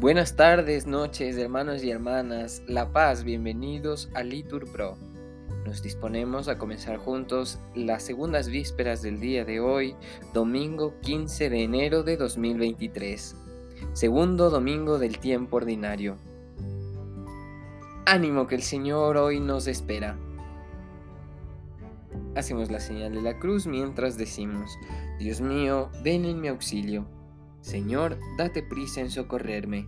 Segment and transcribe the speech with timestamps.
[0.00, 4.96] Buenas tardes, noches, hermanos y hermanas, La Paz, bienvenidos a Litur Pro.
[5.66, 9.96] Nos disponemos a comenzar juntos las segundas vísperas del día de hoy,
[10.32, 13.34] domingo 15 de enero de 2023,
[13.92, 16.16] segundo domingo del tiempo ordinario.
[18.06, 20.16] Ánimo que el Señor hoy nos espera.
[22.36, 24.70] Hacemos la señal de la cruz mientras decimos,
[25.18, 27.17] Dios mío, ven en mi auxilio.
[27.60, 29.86] Señor, date prisa en socorrerme.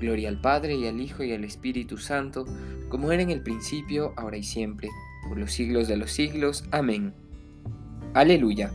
[0.00, 2.44] Gloria al Padre y al Hijo y al Espíritu Santo,
[2.88, 4.88] como era en el principio, ahora y siempre,
[5.28, 6.64] por los siglos de los siglos.
[6.72, 7.14] Amén.
[8.14, 8.72] Aleluya.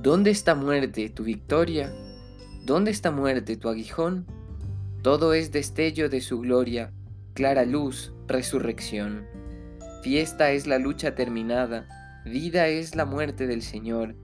[0.00, 1.92] ¿Dónde está muerte tu victoria?
[2.64, 4.26] ¿Dónde está muerte tu aguijón?
[5.02, 6.92] Todo es destello de su gloria,
[7.34, 9.26] clara luz, resurrección.
[10.02, 14.14] Fiesta es la lucha terminada, vida es la muerte del Señor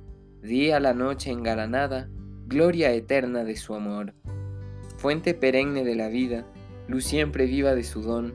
[0.47, 2.09] día a la noche engalanada,
[2.47, 4.15] gloria eterna de su amor.
[4.97, 6.47] Fuente perenne de la vida,
[6.89, 8.35] luz siempre viva de su don,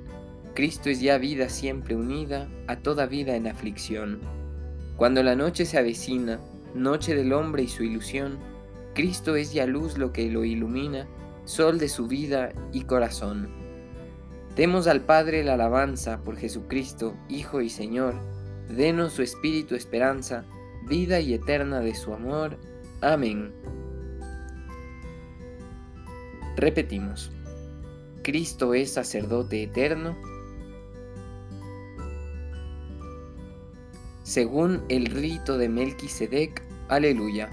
[0.53, 4.19] Cristo es ya vida siempre unida a toda vida en aflicción.
[4.97, 6.41] Cuando la noche se avecina,
[6.75, 8.37] noche del hombre y su ilusión,
[8.93, 11.07] Cristo es ya luz lo que lo ilumina,
[11.45, 13.49] sol de su vida y corazón.
[14.57, 18.15] Demos al Padre la alabanza por Jesucristo, Hijo y Señor,
[18.67, 20.43] denos su espíritu esperanza,
[20.87, 22.57] vida y eterna de su amor.
[23.01, 23.53] Amén.
[26.55, 27.31] Repetimos.
[28.23, 30.15] Cristo es sacerdote eterno.
[34.23, 36.63] Según el rito de Melquisedec.
[36.87, 37.49] Aleluya.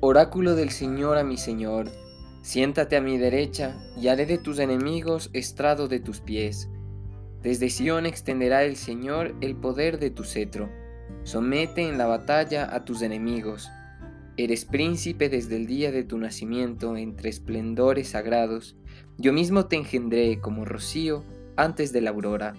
[0.00, 1.90] Oráculo del Señor a mi Señor,
[2.42, 6.68] siéntate a mi derecha y haré de tus enemigos estrado de tus pies.
[7.46, 10.68] Desde Sión extenderá el Señor el poder de tu cetro.
[11.22, 13.70] Somete en la batalla a tus enemigos.
[14.36, 18.74] Eres príncipe desde el día de tu nacimiento entre esplendores sagrados.
[19.16, 21.22] Yo mismo te engendré como rocío
[21.54, 22.56] antes de la aurora.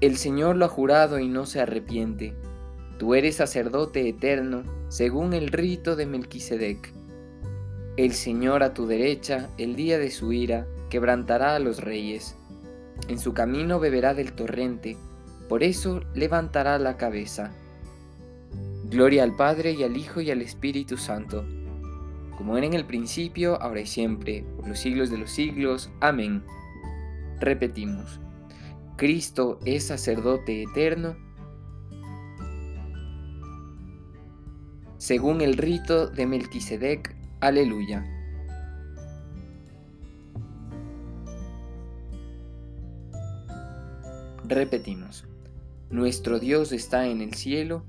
[0.00, 2.34] El Señor lo ha jurado y no se arrepiente.
[2.98, 6.92] Tú eres sacerdote eterno, según el rito de Melquisedec.
[7.96, 12.36] El Señor a tu derecha, el día de su ira, quebrantará a los reyes
[13.08, 14.96] en su camino beberá del torrente,
[15.48, 17.52] por eso levantará la cabeza.
[18.84, 21.44] Gloria al Padre y al Hijo y al Espíritu Santo,
[22.36, 25.90] como era en el principio, ahora y siempre, por los siglos de los siglos.
[26.00, 26.42] Amén.
[27.40, 28.20] Repetimos,
[28.96, 31.16] Cristo es sacerdote eterno,
[34.98, 37.14] según el rito de Melquisedec.
[37.40, 38.13] Aleluya.
[44.46, 45.26] Repetimos,
[45.88, 47.84] nuestro Dios está en el cielo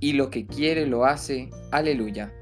[0.00, 1.50] y lo que quiere lo hace.
[1.70, 2.32] Aleluya.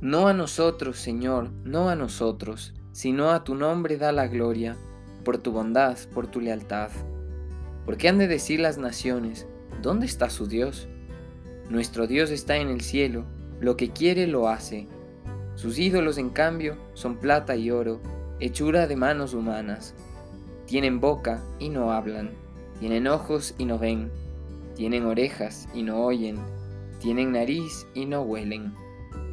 [0.00, 4.76] No a nosotros, Señor, no a nosotros, sino a tu nombre da la gloria,
[5.22, 6.90] por tu bondad, por tu lealtad.
[7.84, 9.46] Porque han de decir las naciones,
[9.82, 10.88] ¿dónde está su Dios?
[11.68, 13.26] Nuestro Dios está en el cielo,
[13.60, 14.88] lo que quiere lo hace.
[15.58, 17.98] Sus ídolos, en cambio, son plata y oro,
[18.38, 19.92] hechura de manos humanas.
[20.66, 22.30] Tienen boca y no hablan,
[22.78, 24.12] tienen ojos y no ven,
[24.76, 26.38] tienen orejas y no oyen,
[27.00, 28.72] tienen nariz y no huelen,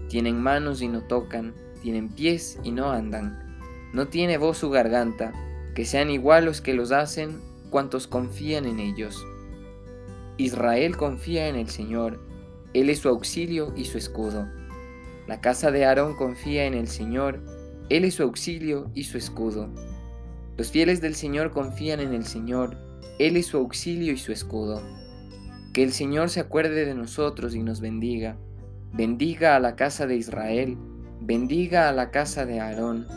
[0.09, 1.53] tienen manos y no tocan,
[1.83, 3.59] tienen pies y no andan.
[3.93, 5.31] No tiene voz su garganta,
[5.75, 9.23] que sean igual los que los hacen cuantos confían en ellos.
[10.37, 12.19] Israel confía en el Señor,
[12.73, 14.47] Él es su auxilio y su escudo.
[15.27, 17.41] La casa de Aarón confía en el Señor,
[17.89, 19.73] Él es su auxilio y su escudo.
[20.57, 22.77] Los fieles del Señor confían en el Señor,
[23.17, 24.81] Él es su auxilio y su escudo.
[25.73, 28.37] Que el Señor se acuerde de nosotros y nos bendiga.
[28.93, 30.77] Bendiga a la casa de Israel,
[31.21, 33.07] bendiga a la casa de Aarón,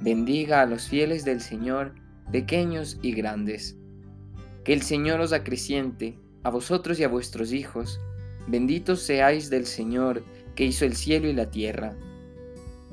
[0.00, 1.94] bendiga a los fieles del Señor,
[2.32, 3.76] pequeños y grandes.
[4.64, 8.00] Que el Señor os acreciente, a vosotros y a vuestros hijos.
[8.46, 10.22] Benditos seáis del Señor,
[10.56, 11.94] que hizo el cielo y la tierra.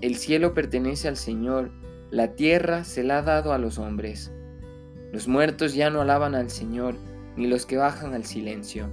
[0.01, 1.71] El cielo pertenece al Señor,
[2.11, 4.31] la tierra se la ha dado a los hombres.
[5.11, 6.95] Los muertos ya no alaban al Señor,
[7.35, 8.89] ni los que bajan al silencio.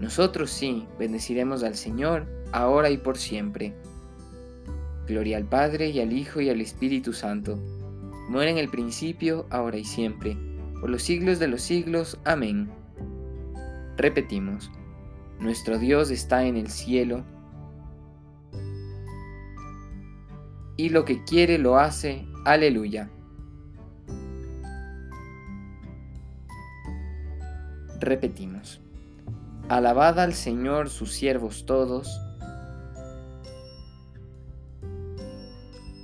[0.00, 3.74] Nosotros sí bendeciremos al Señor, ahora y por siempre.
[5.06, 7.58] Gloria al Padre y al Hijo y al Espíritu Santo.
[8.28, 10.36] Muere en el principio, ahora y siempre,
[10.80, 12.18] por los siglos de los siglos.
[12.24, 12.70] Amén.
[13.96, 14.70] Repetimos,
[15.40, 17.24] nuestro Dios está en el cielo,
[20.78, 22.24] y lo que quiere lo hace.
[22.46, 23.10] Aleluya.
[28.00, 28.80] Repetimos.
[29.68, 32.22] Alabad al Señor sus siervos todos,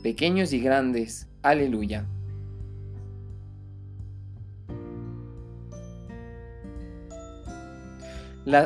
[0.02, 1.28] pequeños y grandes.
[1.42, 2.06] Aleluya.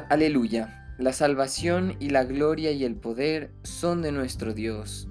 [0.09, 0.97] Aleluya.
[0.99, 5.07] La salvación y la gloria y el poder son de nuestro Dios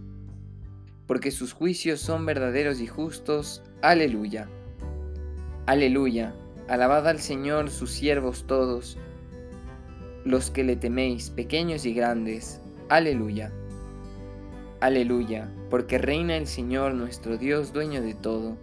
[1.07, 4.49] porque sus juicios son verdaderos y justos, aleluya.
[5.65, 6.33] Aleluya,
[6.67, 8.97] alabad al Señor sus siervos todos,
[10.25, 13.51] los que le teméis, pequeños y grandes, aleluya.
[14.79, 18.57] Aleluya, porque reina el Señor nuestro Dios, dueño de todo.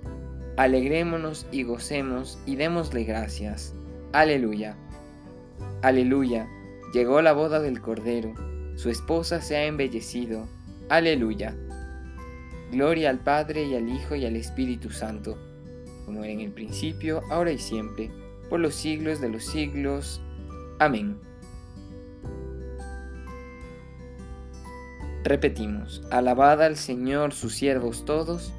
[0.56, 3.74] Alegrémonos y gocemos y démosle gracias.
[4.12, 4.76] Aleluya.
[5.82, 6.48] Aleluya,
[6.92, 8.32] llegó la boda del Cordero,
[8.76, 10.46] su esposa se ha embellecido.
[10.88, 11.56] Aleluya.
[12.70, 15.38] Gloria al Padre y al Hijo y al Espíritu Santo,
[16.04, 18.10] como era en el principio, ahora y siempre,
[18.48, 20.20] por los siglos de los siglos.
[20.78, 21.18] Amén.
[25.24, 28.52] Repetimos, alabad al Señor sus siervos todos,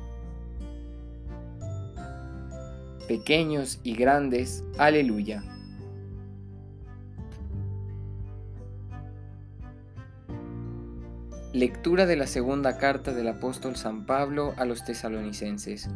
[3.07, 5.43] pequeños y grandes, aleluya.
[11.55, 15.87] Lectura de la segunda carta del apóstol San Pablo a los tesalonicenses.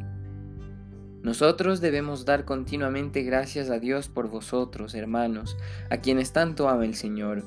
[1.22, 5.58] Nosotros debemos dar continuamente gracias a Dios por vosotros, hermanos,
[5.90, 7.44] a quienes tanto ama el Señor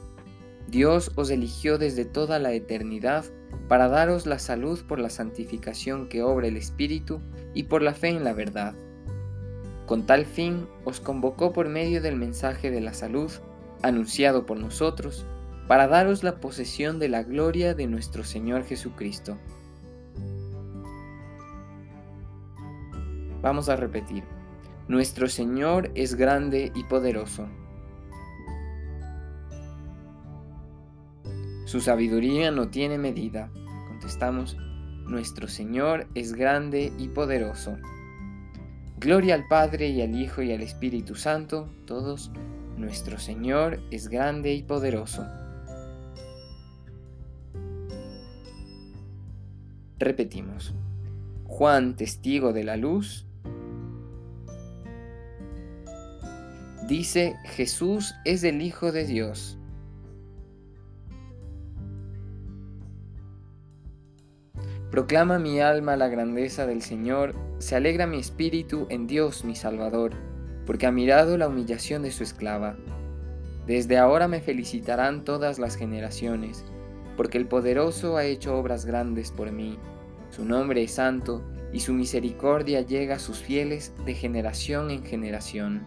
[0.69, 3.25] Dios os eligió desde toda la eternidad
[3.67, 7.23] para daros la salud por la santificación que obra el Espíritu
[7.55, 8.75] y por la fe en la verdad.
[9.87, 13.33] Con tal fin os convocó por medio del mensaje de la salud,
[13.81, 15.25] anunciado por nosotros,
[15.69, 19.39] para daros la posesión de la gloria de nuestro Señor Jesucristo.
[23.41, 24.25] Vamos a repetir.
[24.89, 27.49] Nuestro Señor es grande y poderoso
[31.73, 33.51] Su sabiduría no tiene medida.
[33.89, 34.59] Contestamos,
[35.07, 37.79] nuestro Señor es grande y poderoso.
[38.99, 42.31] Gloria al Padre y al Hijo y al Espíritu Santo, todos,
[42.77, 45.25] nuestro Señor es grande y poderoso.
[50.03, 50.75] Repetimos,
[51.45, 53.25] Juan, testigo de la luz,
[56.89, 59.61] dice, Jesús es el Hijo de Dios.
[64.91, 70.15] Proclama mi alma la grandeza del Señor, se alegra mi espíritu en Dios mi Salvador,
[70.67, 72.77] porque ha mirado la humillación de su esclava.
[73.69, 76.65] Desde ahora me felicitarán todas las generaciones,
[77.17, 79.79] porque el poderoso ha hecho obras grandes por mí.
[80.35, 81.43] Su nombre es santo,
[81.75, 85.87] y su misericordia llega a sus fieles de generación en generación.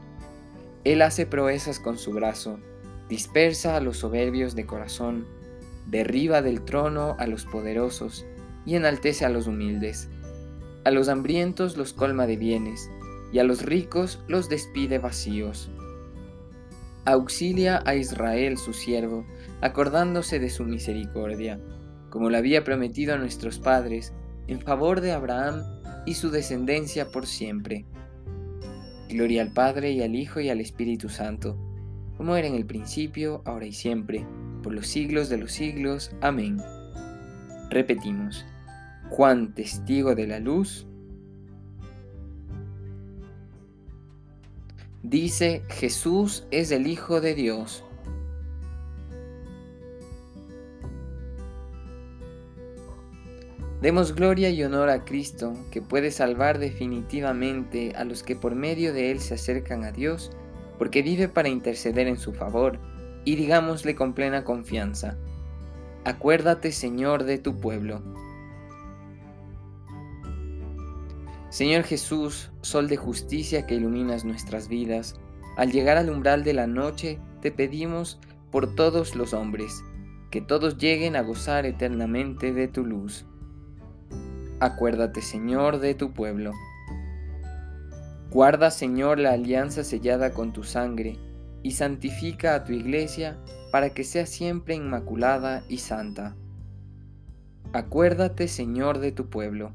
[0.84, 2.60] Él hace proezas con su brazo,
[3.10, 5.26] dispersa a los soberbios de corazón,
[5.88, 8.24] derriba del trono a los poderosos,
[8.68, 10.10] y enaltece a los humildes.
[10.84, 12.88] A los hambrientos los colma de bienes,
[13.32, 15.72] y a los ricos los despide vacíos.
[17.06, 19.26] Auxilia a Israel su siervo,
[19.62, 21.60] acordándose de su misericordia,
[22.12, 24.14] como lo había prometido a nuestros padres,
[24.48, 25.64] en favor de Abraham
[26.06, 27.86] y su descendencia por siempre.
[29.10, 31.58] Gloria al Padre y al Hijo y al Espíritu Santo,
[32.18, 34.26] como era en el principio, ahora y siempre,
[34.64, 36.12] por los siglos de los siglos.
[36.22, 36.62] Amén.
[37.70, 38.46] Repetimos.
[39.10, 40.88] Juan, testigo de la luz,
[45.04, 47.85] dice Jesús es el Hijo de Dios.
[53.82, 58.94] Demos gloria y honor a Cristo, que puede salvar definitivamente a los que por medio
[58.94, 60.32] de Él se acercan a Dios,
[60.78, 62.80] porque vive para interceder en su favor,
[63.26, 65.18] y digámosle con plena confianza,
[66.06, 68.04] Acuérdate Señor de tu pueblo.
[71.50, 75.16] Señor Jesús, sol de justicia que iluminas nuestras vidas,
[75.58, 78.20] al llegar al umbral de la noche te pedimos
[78.52, 79.84] por todos los hombres,
[80.30, 83.26] que todos lleguen a gozar eternamente de tu luz.
[84.60, 86.54] Acuérdate, Señor, de tu pueblo.
[88.32, 91.18] Guarda, Señor, la alianza sellada con tu sangre,
[91.62, 93.38] y santifica a tu iglesia
[93.72, 96.36] para que sea siempre inmaculada y santa.
[97.74, 99.74] Acuérdate, Señor, de tu pueblo.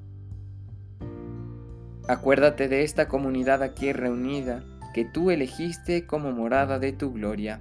[2.09, 7.61] Acuérdate de esta comunidad aquí reunida que tú elegiste como morada de tu gloria.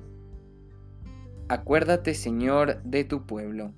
[1.50, 3.74] Acuérdate, Señor, de tu pueblo.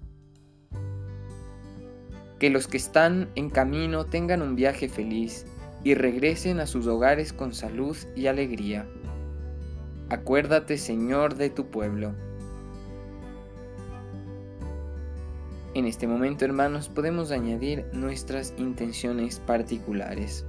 [2.42, 5.46] Que los que están en camino tengan un viaje feliz
[5.84, 8.88] y regresen a sus hogares con salud y alegría.
[10.10, 12.16] Acuérdate, Señor, de tu pueblo.
[15.76, 20.44] En este momento, hermanos, podemos añadir nuestras intenciones particulares.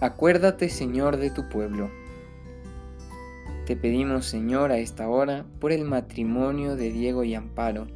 [0.00, 1.90] Acuérdate, Señor, de tu pueblo.
[3.64, 7.86] Te pedimos, Señor, a esta hora, por el matrimonio de Diego y Amparo,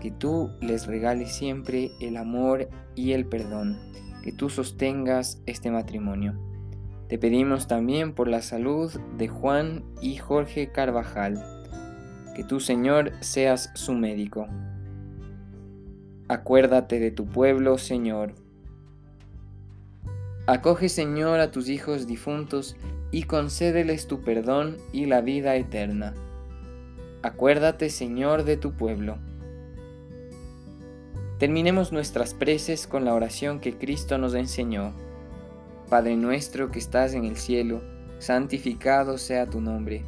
[0.00, 3.78] que tú les regales siempre el amor y el perdón,
[4.22, 6.34] que tú sostengas este matrimonio.
[7.08, 11.42] Te pedimos también por la salud de Juan y Jorge Carvajal,
[12.34, 14.48] que tú, Señor, seas su médico.
[16.28, 18.34] Acuérdate de tu pueblo, Señor,
[20.46, 22.76] Acoge, Señor, a tus hijos difuntos
[23.10, 26.12] y concédeles tu perdón y la vida eterna.
[27.22, 29.16] Acuérdate, Señor, de tu pueblo.
[31.38, 34.92] Terminemos nuestras preces con la oración que Cristo nos enseñó.
[35.88, 37.80] Padre nuestro que estás en el cielo,
[38.18, 40.04] santificado sea tu nombre.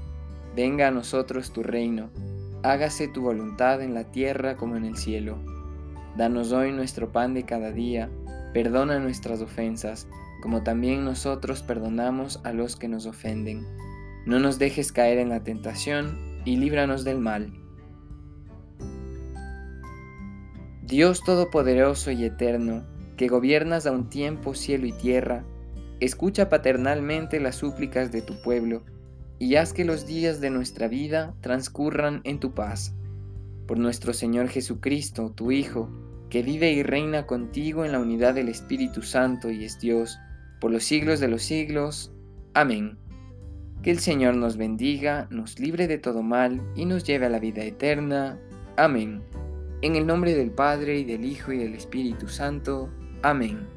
[0.54, 2.10] Venga a nosotros tu reino.
[2.62, 5.38] Hágase tu voluntad en la tierra como en el cielo.
[6.14, 8.10] Danos hoy nuestro pan de cada día.
[8.52, 10.06] Perdona nuestras ofensas
[10.46, 13.66] como también nosotros perdonamos a los que nos ofenden.
[14.26, 17.52] No nos dejes caer en la tentación y líbranos del mal.
[20.84, 22.86] Dios Todopoderoso y Eterno,
[23.16, 25.44] que gobiernas a un tiempo cielo y tierra,
[25.98, 28.84] escucha paternalmente las súplicas de tu pueblo
[29.40, 32.94] y haz que los días de nuestra vida transcurran en tu paz.
[33.66, 35.90] Por nuestro Señor Jesucristo, tu Hijo,
[36.30, 40.20] que vive y reina contigo en la unidad del Espíritu Santo y es Dios,
[40.60, 42.12] por los siglos de los siglos.
[42.54, 42.98] Amén.
[43.82, 47.38] Que el Señor nos bendiga, nos libre de todo mal y nos lleve a la
[47.38, 48.38] vida eterna.
[48.76, 49.22] Amén.
[49.82, 52.90] En el nombre del Padre y del Hijo y del Espíritu Santo.
[53.22, 53.75] Amén.